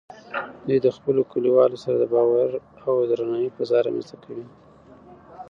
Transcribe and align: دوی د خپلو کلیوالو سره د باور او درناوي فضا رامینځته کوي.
دوی 0.67 0.79
د 0.81 0.87
خپلو 0.97 1.21
کلیوالو 1.31 1.81
سره 1.83 1.97
د 1.99 2.05
باور 2.13 2.49
او 2.87 2.93
درناوي 3.09 3.49
فضا 3.55 3.77
رامینځته 3.85 4.17
کوي. 4.23 4.45